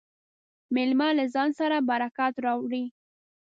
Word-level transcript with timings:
مېلمه 0.75 1.09
له 1.17 1.25
ځان 1.33 1.49
سره 1.59 1.77
برکت 1.89 2.33
راوړي. 2.45 2.83